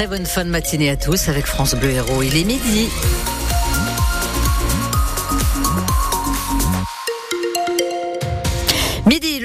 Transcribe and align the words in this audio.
Très 0.00 0.06
bonne 0.06 0.24
fin 0.24 0.46
de 0.46 0.50
matinée 0.50 0.88
à 0.88 0.96
tous 0.96 1.28
avec 1.28 1.44
France 1.44 1.74
Bleu 1.74 1.90
Héros. 1.90 2.22
Il 2.22 2.34
est 2.34 2.44
midi. 2.44 2.88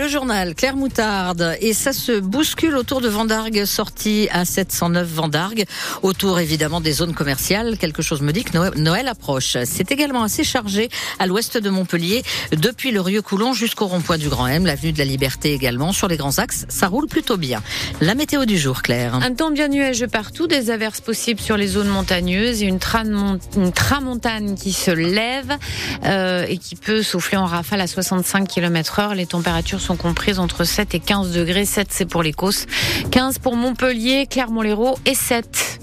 Le 0.06 0.12
journal 0.12 0.54
Claire 0.54 0.76
Moutarde 0.76 1.58
et 1.62 1.74
ça 1.74 1.92
se 1.92 2.20
bouscule 2.20 2.76
autour 2.76 3.02
de 3.02 3.08
Vendargue, 3.08 3.66
sortie 3.66 4.28
à 4.32 4.46
709 4.46 5.08
Vendargue, 5.08 5.66
autour 6.04 6.40
évidemment 6.40 6.80
des 6.80 6.92
zones 6.92 7.16
commerciales. 7.16 7.78
Quelque 7.78 8.04
chose 8.04 8.22
me 8.22 8.32
dit 8.32 8.44
que 8.44 8.78
Noël 8.78 9.08
approche. 9.08 9.58
C'est 9.66 9.92
également 9.92 10.22
assez 10.22 10.44
chargé 10.44 10.90
à 11.18 11.26
l'ouest 11.26 11.58
de 11.58 11.70
Montpellier, 11.70 12.24
depuis 12.52 12.92
le 12.92 13.02
Rieux-Coulon 13.02 13.54
jusqu'au 13.54 13.88
rond-point 13.88 14.20
du 14.20 14.30
Grand 14.30 14.46
M, 14.46 14.68
l'avenue 14.68 14.92
de 14.92 15.00
la 15.00 15.06
Liberté 15.06 15.54
également. 15.54 15.92
Sur 15.92 16.08
les 16.08 16.18
grands 16.18 16.38
axes, 16.38 16.66
ça 16.70 16.88
roule 16.88 17.08
plutôt 17.08 17.38
bien. 17.38 17.64
La 18.00 18.14
météo 18.14 18.46
du 18.46 18.60
jour, 18.60 18.84
Claire. 18.84 19.16
Un 19.16 19.34
temps 19.34 19.50
bien 19.50 19.70
nuageux 19.70 20.08
partout, 20.08 20.46
des 20.46 20.70
averses 20.70 21.02
possibles 21.02 21.40
sur 21.40 21.58
les 21.58 21.68
zones 21.68 21.90
montagneuses 21.90 22.62
et 22.62 22.66
une, 22.66 22.80
une 23.56 23.72
tramontane 23.72 24.56
qui 24.56 24.72
se 24.72 24.92
lève 24.92 25.58
euh, 26.04 26.46
et 26.48 26.58
qui 26.60 26.76
peut 26.76 27.02
souffler 27.02 27.38
en 27.38 27.46
rafale 27.46 27.82
à 27.82 27.88
65 27.88 28.48
km 28.48 29.00
heure. 29.00 29.16
Les 29.16 29.26
températures 29.26 29.46
températures 29.46 29.82
comprises 29.96 30.40
entre 30.40 30.64
7 30.64 30.96
et 30.96 31.00
15 31.00 31.32
degrés. 31.34 31.66
7 31.66 31.88
c'est 31.92 32.06
pour 32.06 32.24
les 32.24 32.34
Causses, 32.34 32.66
15 33.12 33.40
pour 33.40 33.56
Montpellier, 33.56 34.28
Clermont-Lérault 34.28 34.98
et 35.06 35.16
7 35.16 35.80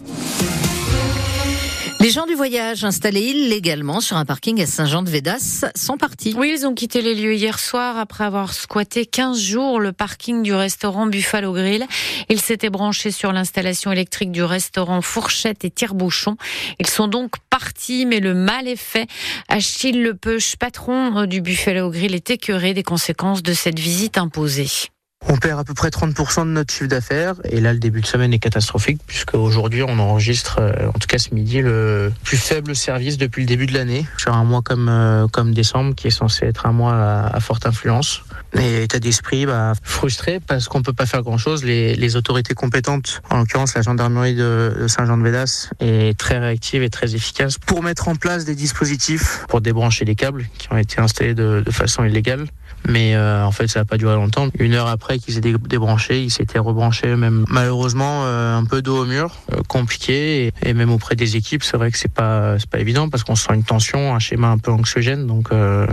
les 2.03 2.11
gens 2.11 2.27
du 2.27 2.35
voyage 2.35 2.83
installés 2.83 3.21
illégalement 3.21 4.01
sur 4.01 4.17
un 4.17 4.25
parking 4.25 4.61
à 4.61 4.67
Saint-Jean-de-Védas 4.67 5.65
sont 5.77 5.97
partis. 5.97 6.35
Oui, 6.37 6.53
ils 6.53 6.67
ont 6.67 6.75
quitté 6.75 7.01
les 7.01 7.15
lieux 7.15 7.35
hier 7.35 7.61
soir 7.61 7.97
après 7.97 8.25
avoir 8.25 8.55
squatté 8.55 9.07
15 9.07 9.39
jours 9.39 9.79
le 9.79 9.93
parking 9.93 10.43
du 10.43 10.53
restaurant 10.53 11.07
Buffalo 11.07 11.53
Grill. 11.53 11.87
Ils 12.29 12.41
s'étaient 12.41 12.71
branchés 12.71 13.13
sur 13.13 13.31
l'installation 13.31 13.93
électrique 13.93 14.33
du 14.33 14.43
restaurant 14.43 15.01
Fourchette 15.01 15.65
et 15.65 15.71
Tire-Bouchon. 15.71 16.37
Ils 16.81 16.89
sont 16.89 17.07
donc 17.07 17.35
partis, 17.51 18.05
mais 18.05 18.19
le 18.19 18.35
mal 18.35 18.67
est 18.67 18.75
fait. 18.75 19.07
Achille 19.49 20.03
Lepeuche, 20.03 20.57
patron 20.57 21.27
du 21.27 21.41
Buffalo 21.41 21.89
Grill, 21.91 22.17
est 22.17 22.31
écœuré 22.31 22.75
des 22.75 22.83
conséquences 22.83 23.45
de 23.45 23.53
cette 23.53 23.79
visite 23.79 24.19
imposée. 24.19 24.91
On 25.29 25.37
perd 25.37 25.59
à 25.61 25.65
peu 25.65 25.75
près 25.75 25.89
30% 25.89 26.45
de 26.45 26.51
notre 26.51 26.73
chiffre 26.73 26.89
d'affaires. 26.89 27.35
Et 27.45 27.61
là 27.61 27.73
le 27.73 27.79
début 27.79 28.01
de 28.01 28.07
semaine 28.07 28.33
est 28.33 28.39
catastrophique 28.39 29.01
puisque 29.07 29.35
aujourd'hui 29.35 29.83
on 29.83 29.99
enregistre 29.99 30.59
euh, 30.61 30.89
en 30.89 30.99
tout 30.99 31.07
cas 31.07 31.19
ce 31.19 31.35
midi 31.35 31.61
le 31.61 32.13
plus 32.25 32.37
faible 32.37 32.75
service 32.75 33.19
depuis 33.19 33.43
le 33.43 33.47
début 33.47 33.67
de 33.67 33.75
l'année. 33.75 34.07
Sur 34.19 34.35
un 34.35 34.45
mois 34.45 34.63
comme 34.63 34.89
euh, 34.89 35.29
comme 35.29 35.55
décembre 35.55 35.95
qui 35.95 36.09
est 36.09 36.13
censé 36.13 36.47
être 36.47 36.67
un 36.67 36.73
mois 36.73 36.95
à, 36.95 37.41
forte 37.41 37.67
influence 37.67 38.23
et 38.59 38.83
état 38.83 38.99
d'esprit 38.99 39.47
bah, 39.47 39.73
frustré 39.83 40.41
parce 40.47 40.69
qu'on 40.69 40.83
peut 40.83 40.93
pas 40.93 41.07
faire 41.07 41.23
grand 41.23 41.39
chose 41.39 41.65
les, 41.65 41.95
les 41.95 42.17
autorités 42.17 42.55
compétentes 42.55 43.23
en 43.31 43.39
l'occurrence 43.39 43.75
la 43.75 43.83
gendarmerie 43.83 44.35
de, 44.35 44.87
Saint-Jean-de-Védas 44.89 45.71
est 45.81 46.19
très 46.19 46.39
réactive 46.39 46.83
et 46.83 46.91
très 46.91 47.15
efficace 47.15 47.59
pour 47.59 47.83
mettre 47.83 48.09
en 48.09 48.15
place 48.15 48.45
des 48.45 48.55
dispositifs 48.55 49.45
pour 49.49 49.61
débrancher 49.61 50.05
les 50.05 50.15
câbles 50.15 50.47
qui 50.59 50.73
ont 50.73 50.77
été 50.77 51.01
installés 51.01 51.35
de, 51.35 51.63
de 51.65 51.71
façon 51.71 52.05
illégale. 52.05 52.47
Mais 52.89 53.15
euh, 53.15 53.45
en 53.45 53.53
fait 53.53 53.69
ça 53.69 53.81
n'a 53.81 53.85
pas 53.85 53.97
duré 53.97 54.15
longtemps. 54.15 54.49
Une 54.59 54.75
heure 54.75 54.89
après 54.89 55.19
qu'ils 55.19 55.39
étaient 55.39 55.55
débranchés, 55.69 56.23
ils 56.23 56.31
s'étaient 56.31 56.59
rebranchés 56.59 57.15
même 57.17 57.45
malheureusement 57.49 58.25
euh, 58.25 58.57
un 58.57 58.65
peu 58.65 58.83
dos 58.83 59.03
au 59.03 59.07
mur, 59.07 59.37
euh, 59.53 59.63
compliqué 59.69 60.53
et, 60.63 60.75
même 60.75 60.91
auprès 60.91 61.15
des 61.15 61.37
équipes, 61.37 61.63
c'est 61.63 61.77
vrai 61.77 61.91
que 61.91 61.99
c'est 61.99 62.13
pas 62.13 62.57
pas 62.71 62.79
évident 62.81 63.09
parce 63.09 63.25
qu'on 63.25 63.37
sent 63.37 63.55
une 63.55 63.65
tension, 63.65 64.15
un 64.15 64.19
schéma 64.19 64.49
un 64.49 64.59
peu 64.59 64.73
anxiogène. 64.73 65.27
Donc 65.27 65.53
euh, 65.53 65.87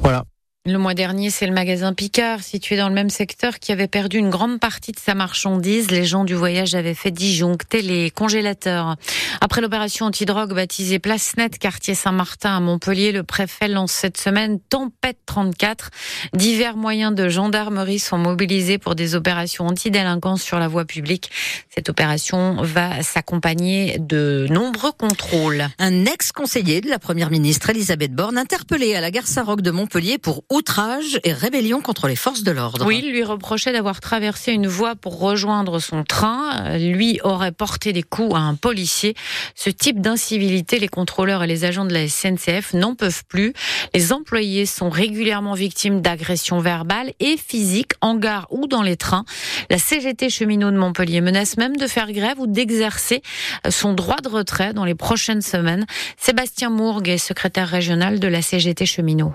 voilà. 0.00 0.24
Le 0.68 0.76
mois 0.76 0.92
dernier, 0.92 1.30
c'est 1.30 1.46
le 1.46 1.54
magasin 1.54 1.94
Picard, 1.94 2.42
situé 2.42 2.76
dans 2.76 2.90
le 2.90 2.94
même 2.94 3.08
secteur, 3.08 3.58
qui 3.58 3.72
avait 3.72 3.88
perdu 3.88 4.18
une 4.18 4.28
grande 4.28 4.60
partie 4.60 4.92
de 4.92 4.98
sa 4.98 5.14
marchandise. 5.14 5.90
Les 5.90 6.04
gens 6.04 6.24
du 6.24 6.34
voyage 6.34 6.74
avaient 6.74 6.92
fait 6.92 7.10
disjoncter 7.10 7.80
les 7.80 8.10
congélateurs. 8.10 8.96
Après 9.40 9.62
l'opération 9.62 10.04
antidrogue 10.04 10.52
baptisée 10.52 10.98
Place 10.98 11.38
Nette, 11.38 11.58
quartier 11.58 11.94
Saint-Martin 11.94 12.54
à 12.54 12.60
Montpellier, 12.60 13.12
le 13.12 13.22
préfet 13.22 13.66
lance 13.66 13.92
cette 13.92 14.18
semaine 14.18 14.60
Tempête 14.60 15.16
34. 15.24 15.88
Divers 16.34 16.76
moyens 16.76 17.14
de 17.14 17.30
gendarmerie 17.30 17.98
sont 17.98 18.18
mobilisés 18.18 18.76
pour 18.76 18.94
des 18.94 19.14
opérations 19.14 19.66
antidélinquance 19.68 20.42
sur 20.42 20.58
la 20.58 20.68
voie 20.68 20.84
publique. 20.84 21.30
Cette 21.74 21.88
opération 21.88 22.56
va 22.60 23.02
s'accompagner 23.02 23.96
de 24.00 24.46
nombreux 24.50 24.92
contrôles. 24.92 25.66
Un 25.78 26.04
ex-conseiller 26.04 26.82
de 26.82 26.90
la 26.90 26.98
première 26.98 27.30
ministre 27.30 27.70
Elisabeth 27.70 28.12
Borne 28.12 28.36
interpellé 28.36 28.94
à 28.94 29.00
la 29.00 29.10
gare 29.10 29.26
Saint-Roch 29.26 29.62
de 29.62 29.70
Montpellier 29.70 30.18
pour 30.18 30.44
outrage 30.58 31.20
et 31.22 31.32
rébellion 31.32 31.80
contre 31.80 32.08
les 32.08 32.16
forces 32.16 32.42
de 32.42 32.50
l'ordre. 32.50 32.84
Oui, 32.84 33.00
il 33.04 33.12
lui 33.12 33.22
reprochait 33.22 33.72
d'avoir 33.72 34.00
traversé 34.00 34.52
une 34.52 34.66
voie 34.66 34.96
pour 34.96 35.20
rejoindre 35.20 35.78
son 35.78 36.02
train. 36.02 36.76
Lui 36.78 37.20
aurait 37.22 37.52
porté 37.52 37.92
des 37.92 38.02
coups 38.02 38.34
à 38.34 38.38
un 38.38 38.56
policier. 38.56 39.14
Ce 39.54 39.70
type 39.70 40.00
d'incivilité, 40.00 40.80
les 40.80 40.88
contrôleurs 40.88 41.44
et 41.44 41.46
les 41.46 41.64
agents 41.64 41.84
de 41.84 41.94
la 41.94 42.08
SNCF 42.08 42.74
n'en 42.74 42.96
peuvent 42.96 43.24
plus. 43.28 43.52
Les 43.94 44.12
employés 44.12 44.66
sont 44.66 44.90
régulièrement 44.90 45.54
victimes 45.54 46.00
d'agressions 46.00 46.58
verbales 46.58 47.12
et 47.20 47.36
physiques 47.36 47.92
en 48.00 48.16
gare 48.16 48.48
ou 48.50 48.66
dans 48.66 48.82
les 48.82 48.96
trains. 48.96 49.24
La 49.70 49.78
CGT 49.78 50.28
cheminot 50.28 50.72
de 50.72 50.76
Montpellier 50.76 51.20
menace 51.20 51.56
même 51.56 51.76
de 51.76 51.86
faire 51.86 52.10
grève 52.10 52.40
ou 52.40 52.48
d'exercer 52.48 53.22
son 53.70 53.94
droit 53.94 54.18
de 54.24 54.28
retrait 54.28 54.72
dans 54.72 54.84
les 54.84 54.96
prochaines 54.96 55.42
semaines. 55.42 55.86
Sébastien 56.16 56.70
Mourgue 56.70 57.10
est 57.10 57.18
secrétaire 57.18 57.68
régional 57.68 58.18
de 58.18 58.26
la 58.26 58.42
CGT 58.42 58.84
cheminot. 58.84 59.34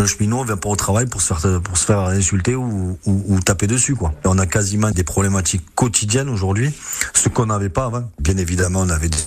Un 0.00 0.06
cheminot 0.06 0.44
vient 0.44 0.56
pas 0.56 0.70
au 0.70 0.76
travail 0.76 1.04
pour 1.04 1.20
se 1.20 1.34
faire, 1.34 1.60
pour 1.60 1.76
se 1.76 1.84
faire 1.84 2.00
insulter 2.00 2.54
ou, 2.54 2.98
ou, 3.04 3.40
taper 3.40 3.66
dessus. 3.66 3.94
Quoi. 3.94 4.14
on 4.24 4.38
a 4.38 4.46
quasiment 4.46 4.90
des 4.90 5.04
problématiques 5.04 5.62
quotidiennes 5.74 6.30
aujourd'hui, 6.30 6.72
ce 7.12 7.28
qu'on 7.28 7.46
n'avait 7.46 7.68
pas 7.68 7.84
avant. 7.84 8.10
Bien 8.18 8.38
évidemment, 8.38 8.80
on 8.80 8.88
avait 8.88 9.10
des 9.10 9.18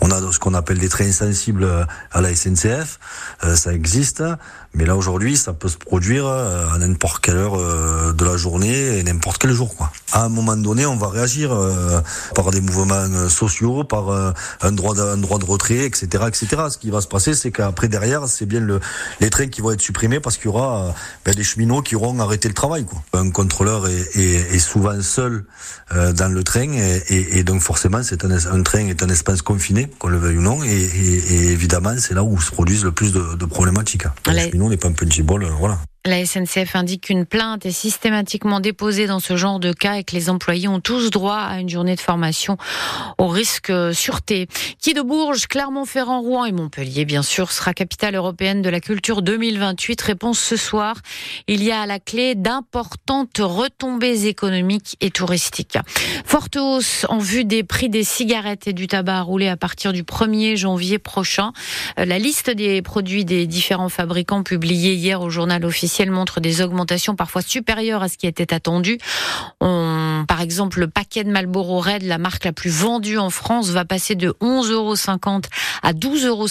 on 0.00 0.10
a 0.10 0.32
ce 0.32 0.38
qu'on 0.38 0.54
appelle 0.54 0.78
des 0.78 0.88
trains 0.88 1.12
sensibles 1.12 1.66
à 2.12 2.20
la 2.20 2.34
SNCF, 2.34 2.98
euh, 3.44 3.54
ça 3.54 3.72
existe, 3.72 4.22
mais 4.74 4.84
là 4.84 4.96
aujourd'hui 4.96 5.36
ça 5.36 5.52
peut 5.52 5.68
se 5.68 5.76
produire 5.76 6.26
euh, 6.26 6.68
à 6.68 6.78
n'importe 6.78 7.24
quelle 7.24 7.36
heure 7.36 7.58
euh, 7.58 8.12
de 8.12 8.24
la 8.24 8.36
journée 8.36 8.98
et 8.98 9.02
n'importe 9.02 9.38
quel 9.38 9.52
jour. 9.52 9.74
Quoi. 9.76 9.90
À 10.12 10.24
un 10.24 10.28
moment 10.28 10.56
donné, 10.56 10.86
on 10.86 10.96
va 10.96 11.08
réagir 11.08 11.56
par 12.34 12.50
des 12.50 12.60
mouvements 12.60 13.28
sociaux, 13.28 13.84
par 13.84 14.34
un 14.62 14.72
droit, 14.72 14.94
de, 14.94 15.00
un 15.00 15.16
droit 15.16 15.38
de 15.38 15.44
retrait, 15.44 15.84
etc., 15.84 16.06
etc. 16.28 16.46
Ce 16.70 16.78
qui 16.78 16.90
va 16.90 17.00
se 17.00 17.08
passer, 17.08 17.34
c'est 17.34 17.50
qu'après 17.50 17.88
derrière, 17.88 18.28
c'est 18.28 18.46
bien 18.46 18.60
le, 18.60 18.80
les 19.20 19.30
trains 19.30 19.48
qui 19.48 19.60
vont 19.60 19.72
être 19.72 19.80
supprimés 19.80 20.20
parce 20.20 20.36
qu'il 20.36 20.46
y 20.46 20.48
aura 20.48 20.94
ben, 21.24 21.34
des 21.34 21.42
cheminots 21.42 21.82
qui 21.82 21.96
auront 21.96 22.18
arrêté 22.20 22.48
le 22.48 22.54
travail. 22.54 22.84
Quoi. 22.84 23.02
Un 23.12 23.30
contrôleur 23.30 23.88
est, 23.88 24.16
est, 24.16 24.54
est 24.54 24.58
souvent 24.58 25.00
seul 25.02 25.44
dans 25.90 26.32
le 26.32 26.42
train 26.44 26.72
et, 26.72 27.38
et, 27.38 27.44
donc 27.44 27.60
forcément, 27.60 28.02
c'est 28.02 28.24
un, 28.24 28.30
un 28.30 28.62
train 28.62 28.86
est 28.86 29.02
un 29.02 29.08
espace 29.08 29.42
confiné, 29.42 29.88
qu'on 29.98 30.08
le 30.08 30.18
veuille 30.18 30.38
ou 30.38 30.42
non, 30.42 30.62
et, 30.62 31.50
évidemment, 31.50 31.94
c'est 31.98 32.14
là 32.14 32.22
où 32.24 32.40
se 32.40 32.50
produisent 32.50 32.84
le 32.84 32.92
plus 32.92 33.12
de, 33.12 33.34
de 33.34 33.44
problématiques. 33.44 34.04
Les 34.68 34.78
cheminots, 34.78 34.88
les 34.88 34.94
punchibles, 34.94 35.46
voilà. 35.58 35.78
La 36.06 36.22
SNCF 36.22 36.76
indique 36.76 37.04
qu'une 37.04 37.24
plainte 37.24 37.64
est 37.64 37.70
systématiquement 37.70 38.60
déposée 38.60 39.06
dans 39.06 39.20
ce 39.20 39.38
genre 39.38 39.58
de 39.58 39.72
cas 39.72 39.94
et 39.94 40.04
que 40.04 40.14
les 40.14 40.28
employés 40.28 40.68
ont 40.68 40.78
tous 40.78 41.08
droit 41.08 41.38
à 41.38 41.60
une 41.60 41.70
journée 41.70 41.96
de 41.96 42.00
formation 42.00 42.58
au 43.16 43.26
risque 43.26 43.72
sûreté. 43.94 44.46
Qui 44.82 44.92
de 44.92 45.00
Bourges, 45.00 45.46
Clermont-Ferrand, 45.46 46.20
Rouen 46.20 46.44
et 46.44 46.52
Montpellier, 46.52 47.06
bien 47.06 47.22
sûr, 47.22 47.50
sera 47.52 47.72
capitale 47.72 48.16
européenne 48.16 48.60
de 48.60 48.68
la 48.68 48.80
culture 48.80 49.22
2028. 49.22 50.02
Réponse 50.02 50.38
ce 50.40 50.58
soir. 50.58 50.96
Il 51.46 51.64
y 51.64 51.72
a 51.72 51.80
à 51.80 51.86
la 51.86 51.98
clé 52.00 52.34
d'importantes 52.34 53.38
retombées 53.38 54.26
économiques 54.26 54.98
et 55.00 55.10
touristiques. 55.10 55.78
Forte 56.26 56.56
hausse 56.56 57.06
en 57.08 57.16
vue 57.16 57.46
des 57.46 57.62
prix 57.62 57.88
des 57.88 58.04
cigarettes 58.04 58.66
et 58.66 58.74
du 58.74 58.88
tabac 58.88 59.20
à 59.20 59.22
rouler 59.22 59.48
à 59.48 59.56
partir 59.56 59.94
du 59.94 60.02
1er 60.02 60.56
janvier 60.56 60.98
prochain. 60.98 61.54
La 61.96 62.18
liste 62.18 62.50
des 62.50 62.82
produits 62.82 63.24
des 63.24 63.46
différents 63.46 63.88
fabricants 63.88 64.42
publiée 64.42 64.92
hier 64.92 65.22
au 65.22 65.30
journal 65.30 65.64
officiel 65.64 65.93
elle 66.02 66.10
montre 66.10 66.40
des 66.40 66.62
augmentations 66.62 67.16
parfois 67.16 67.42
supérieures 67.42 68.02
à 68.02 68.08
ce 68.08 68.16
qui 68.16 68.26
était 68.26 68.52
attendu. 68.52 68.98
On, 69.60 70.24
par 70.26 70.40
exemple, 70.40 70.80
le 70.80 70.88
paquet 70.88 71.24
de 71.24 71.30
Marlboro 71.30 71.80
Red, 71.80 72.02
la 72.02 72.18
marque 72.18 72.44
la 72.44 72.52
plus 72.52 72.70
vendue 72.70 73.18
en 73.18 73.30
France, 73.30 73.70
va 73.70 73.84
passer 73.84 74.14
de 74.14 74.34
11,50 74.40 74.72
euros 74.72 74.94
à 75.82 75.92
12,50 75.92 76.26
euros. 76.26 76.46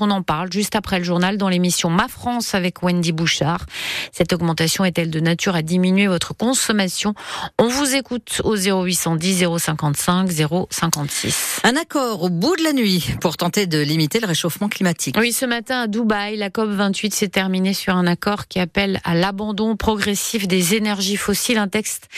On 0.00 0.10
en 0.10 0.22
parle 0.22 0.52
juste 0.52 0.76
après 0.76 0.98
le 0.98 1.04
journal 1.04 1.36
dans 1.36 1.48
l'émission 1.48 1.90
Ma 1.90 2.08
France 2.08 2.54
avec 2.54 2.82
Wendy 2.82 3.12
Bouchard. 3.12 3.66
Cette 4.12 4.32
augmentation 4.32 4.84
est-elle 4.84 5.10
de 5.10 5.20
nature 5.20 5.54
à 5.54 5.62
diminuer 5.62 6.06
votre 6.06 6.34
consommation? 6.34 7.14
On 7.58 7.68
vous 7.68 7.94
écoute 7.94 8.40
au 8.44 8.56
0810 8.56 9.46
055 9.58 10.30
056. 10.70 11.60
Un 11.64 11.76
accord 11.76 12.22
au 12.22 12.28
bout 12.28 12.56
de 12.56 12.62
la 12.62 12.72
nuit 12.72 13.04
pour 13.20 13.36
tenter 13.36 13.66
de 13.66 13.78
limiter 13.78 14.20
le 14.20 14.26
réchauffement 14.26 14.68
climatique. 14.68 15.16
Oui, 15.18 15.32
ce 15.32 15.46
matin 15.46 15.82
à 15.82 15.86
Dubaï, 15.86 16.36
la 16.36 16.50
COP 16.50 16.70
28 16.70 17.14
s'est 17.14 17.28
terminée 17.28 17.74
sur 17.74 17.96
un 17.96 18.06
accord 18.06 18.46
qui 18.48 18.60
appelle 18.60 18.85
à 19.04 19.14
l'abandon 19.14 19.76
progressif 19.76 20.46
des 20.46 20.74
énergies 20.74 21.16
fossiles, 21.16 21.58
un 21.58 21.68
texte 21.68 22.08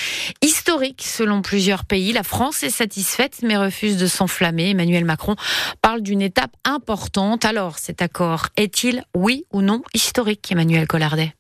historique 0.43 1.03
selon 1.05 1.43
plusieurs 1.43 1.85
pays. 1.85 2.13
La 2.13 2.23
France 2.23 2.63
est 2.63 2.71
satisfaite 2.71 3.39
mais 3.43 3.57
refuse 3.57 3.97
de 3.97 4.07
s'enflammer. 4.07 4.71
Emmanuel 4.71 5.05
Macron 5.05 5.37
parle 5.83 6.03
d'une 6.03 6.23
étape 6.23 6.53
importante. 6.65 7.45
Alors, 7.45 7.79
cet 7.79 8.03
accord 8.03 8.49
est-il, 8.57 9.03
oui 9.15 9.45
ou 9.53 9.63
non, 9.63 9.83
historique, 9.95 10.51
Emmanuel 10.53 10.87
Collardet? 10.87 11.35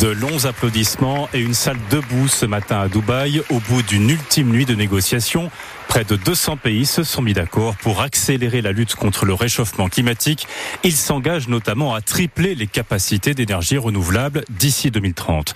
De 0.00 0.08
longs 0.08 0.44
applaudissements 0.44 1.28
et 1.32 1.40
une 1.40 1.54
salle 1.54 1.78
debout 1.90 2.28
ce 2.28 2.46
matin 2.46 2.80
à 2.80 2.88
Dubaï 2.88 3.42
au 3.50 3.58
bout 3.60 3.82
d'une 3.82 4.10
ultime 4.10 4.50
nuit 4.50 4.66
de 4.66 4.74
négociations. 4.74 5.50
Près 5.90 6.04
de 6.04 6.14
200 6.14 6.56
pays 6.56 6.86
se 6.86 7.02
sont 7.02 7.20
mis 7.20 7.32
d'accord 7.32 7.74
pour 7.74 8.00
accélérer 8.00 8.62
la 8.62 8.70
lutte 8.70 8.94
contre 8.94 9.26
le 9.26 9.34
réchauffement 9.34 9.88
climatique. 9.88 10.46
Ils 10.84 10.94
s'engagent 10.94 11.48
notamment 11.48 11.96
à 11.96 12.00
tripler 12.00 12.54
les 12.54 12.68
capacités 12.68 13.34
d'énergie 13.34 13.76
renouvelable 13.76 14.44
d'ici 14.50 14.92
2030. 14.92 15.52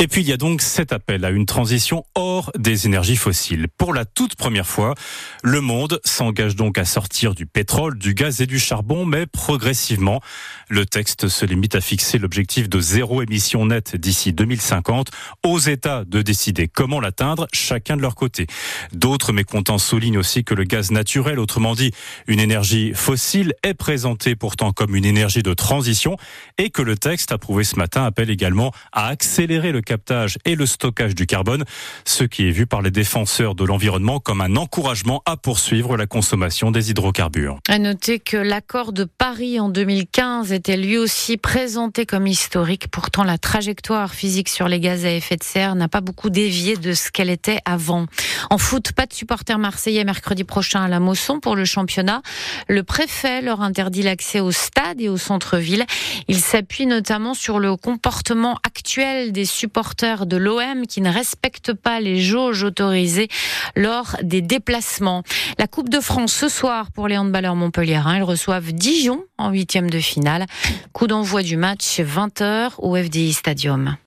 Et 0.00 0.08
puis 0.08 0.22
il 0.22 0.28
y 0.28 0.32
a 0.32 0.36
donc 0.36 0.60
cet 0.60 0.92
appel 0.92 1.24
à 1.24 1.30
une 1.30 1.46
transition 1.46 2.04
hors 2.16 2.50
des 2.58 2.86
énergies 2.86 3.14
fossiles. 3.14 3.68
Pour 3.78 3.94
la 3.94 4.04
toute 4.04 4.34
première 4.34 4.66
fois, 4.66 4.96
le 5.44 5.60
monde 5.60 6.00
s'engage 6.04 6.56
donc 6.56 6.78
à 6.78 6.84
sortir 6.84 7.36
du 7.36 7.46
pétrole, 7.46 7.96
du 7.96 8.12
gaz 8.12 8.40
et 8.40 8.46
du 8.46 8.58
charbon, 8.58 9.06
mais 9.06 9.26
progressivement. 9.26 10.20
Le 10.68 10.84
texte 10.84 11.28
se 11.28 11.46
limite 11.46 11.76
à 11.76 11.80
fixer 11.80 12.18
l'objectif 12.18 12.68
de 12.68 12.80
zéro 12.80 13.22
émission 13.22 13.66
nette 13.66 13.94
d'ici 13.94 14.32
2050 14.32 15.12
aux 15.44 15.60
États 15.60 16.04
de 16.04 16.22
décider 16.22 16.66
comment 16.66 16.98
l'atteindre, 16.98 17.46
chacun 17.52 17.96
de 17.96 18.02
leur 18.02 18.16
côté. 18.16 18.48
D'autres 18.92 19.32
mécontents 19.32 19.75
soulignent 19.78 20.18
aussi 20.18 20.44
que 20.44 20.54
le 20.54 20.64
gaz 20.64 20.90
naturel, 20.90 21.38
autrement 21.38 21.74
dit 21.74 21.92
une 22.26 22.40
énergie 22.40 22.92
fossile, 22.94 23.54
est 23.62 23.74
présenté 23.74 24.36
pourtant 24.36 24.72
comme 24.72 24.94
une 24.96 25.04
énergie 25.04 25.42
de 25.42 25.54
transition 25.54 26.16
et 26.58 26.70
que 26.70 26.82
le 26.82 26.96
texte 26.96 27.32
approuvé 27.32 27.64
ce 27.64 27.76
matin 27.76 28.04
appelle 28.04 28.30
également 28.30 28.72
à 28.92 29.08
accélérer 29.08 29.72
le 29.72 29.80
captage 29.80 30.38
et 30.44 30.54
le 30.54 30.66
stockage 30.66 31.14
du 31.14 31.26
carbone, 31.26 31.64
ce 32.04 32.24
qui 32.24 32.48
est 32.48 32.50
vu 32.50 32.66
par 32.66 32.82
les 32.82 32.90
défenseurs 32.90 33.54
de 33.54 33.64
l'environnement 33.64 34.20
comme 34.20 34.40
un 34.40 34.56
encouragement 34.56 35.22
à 35.26 35.36
poursuivre 35.36 35.96
la 35.96 36.06
consommation 36.06 36.70
des 36.70 36.90
hydrocarbures. 36.90 37.58
À 37.68 37.78
noter 37.78 38.18
que 38.18 38.36
l'accord 38.36 38.92
de 38.92 39.04
Paris 39.04 39.60
en 39.60 39.68
2015 39.68 40.52
était 40.52 40.76
lui 40.76 40.98
aussi 40.98 41.36
présenté 41.36 42.06
comme 42.06 42.26
historique. 42.26 42.88
Pourtant, 42.90 43.24
la 43.24 43.38
trajectoire 43.38 44.14
physique 44.14 44.48
sur 44.48 44.68
les 44.68 44.80
gaz 44.80 45.04
à 45.04 45.10
effet 45.10 45.36
de 45.36 45.44
serre 45.44 45.74
n'a 45.74 45.88
pas 45.88 46.00
beaucoup 46.00 46.30
dévié 46.30 46.76
de 46.76 46.92
ce 46.92 47.10
qu'elle 47.10 47.30
était 47.30 47.58
avant. 47.64 48.06
En 48.50 48.58
foot, 48.58 48.92
pas 48.92 49.06
de 49.06 49.12
supporters 49.12 49.58
marseillais 49.66 50.04
mercredi 50.04 50.44
prochain 50.44 50.84
à 50.84 50.88
la 50.88 51.00
Mosson 51.00 51.40
pour 51.40 51.56
le 51.56 51.64
championnat. 51.64 52.22
Le 52.68 52.84
préfet 52.84 53.42
leur 53.42 53.62
interdit 53.62 54.02
l'accès 54.02 54.38
au 54.38 54.52
stade 54.52 55.00
et 55.00 55.08
au 55.08 55.16
centre-ville. 55.16 55.84
Il 56.28 56.38
s'appuie 56.38 56.86
notamment 56.86 57.34
sur 57.34 57.58
le 57.58 57.74
comportement 57.74 58.60
actuel 58.64 59.32
des 59.32 59.44
supporters 59.44 60.26
de 60.26 60.36
l'OM 60.36 60.86
qui 60.86 61.00
ne 61.00 61.10
respectent 61.10 61.72
pas 61.72 61.98
les 61.98 62.20
jauges 62.20 62.62
autorisées 62.62 63.26
lors 63.74 64.16
des 64.22 64.40
déplacements. 64.40 65.24
La 65.58 65.66
Coupe 65.66 65.88
de 65.88 65.98
France 65.98 66.32
ce 66.32 66.48
soir 66.48 66.92
pour 66.92 67.08
les 67.08 67.18
handballeurs 67.18 67.56
montpelliérains. 67.56 68.18
Ils 68.18 68.22
reçoivent 68.22 68.70
Dijon 68.70 69.24
en 69.36 69.50
huitième 69.50 69.90
de 69.90 69.98
finale. 69.98 70.46
Coup 70.92 71.08
d'envoi 71.08 71.42
du 71.42 71.56
match 71.56 71.98
20h 71.98 72.74
au 72.78 72.94
FDI 72.94 73.32
Stadium. 73.32 73.96